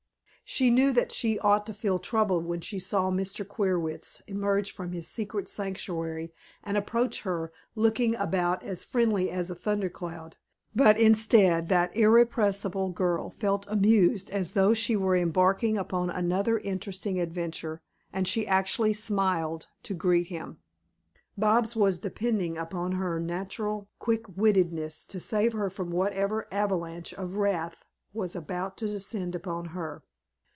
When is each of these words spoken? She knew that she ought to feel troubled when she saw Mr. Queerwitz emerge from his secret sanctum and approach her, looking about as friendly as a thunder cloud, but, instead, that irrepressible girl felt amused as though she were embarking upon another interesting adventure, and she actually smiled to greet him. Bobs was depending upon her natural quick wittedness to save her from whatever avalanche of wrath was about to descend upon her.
She 0.43 0.69
knew 0.69 0.91
that 0.91 1.13
she 1.13 1.39
ought 1.39 1.65
to 1.67 1.73
feel 1.73 1.97
troubled 1.97 2.43
when 2.43 2.59
she 2.59 2.77
saw 2.77 3.09
Mr. 3.09 3.47
Queerwitz 3.47 4.21
emerge 4.27 4.73
from 4.73 4.91
his 4.91 5.07
secret 5.07 5.47
sanctum 5.47 6.27
and 6.61 6.75
approach 6.75 7.21
her, 7.21 7.53
looking 7.73 8.15
about 8.17 8.61
as 8.61 8.83
friendly 8.83 9.29
as 9.31 9.49
a 9.49 9.55
thunder 9.55 9.87
cloud, 9.87 10.35
but, 10.75 10.99
instead, 10.99 11.69
that 11.69 11.95
irrepressible 11.95 12.89
girl 12.89 13.29
felt 13.29 13.65
amused 13.69 14.29
as 14.29 14.51
though 14.51 14.73
she 14.73 14.97
were 14.97 15.15
embarking 15.15 15.77
upon 15.77 16.09
another 16.09 16.59
interesting 16.59 17.17
adventure, 17.17 17.81
and 18.11 18.27
she 18.27 18.45
actually 18.45 18.91
smiled 18.91 19.67
to 19.83 19.93
greet 19.93 20.27
him. 20.27 20.57
Bobs 21.37 21.77
was 21.77 21.97
depending 21.97 22.57
upon 22.57 22.91
her 22.91 23.21
natural 23.21 23.87
quick 23.99 24.25
wittedness 24.35 25.05
to 25.05 25.17
save 25.21 25.53
her 25.53 25.69
from 25.69 25.91
whatever 25.91 26.45
avalanche 26.51 27.13
of 27.13 27.37
wrath 27.37 27.85
was 28.11 28.35
about 28.35 28.75
to 28.75 28.87
descend 28.89 29.33
upon 29.33 29.67
her. 29.67 30.03